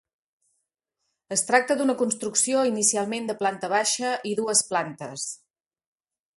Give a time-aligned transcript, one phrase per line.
[1.35, 5.31] Es tracta d'una construcció inicialment de planta baixa i dues plantes.